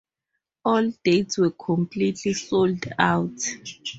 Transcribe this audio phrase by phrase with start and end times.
[0.65, 3.37] All dates were completely sold out.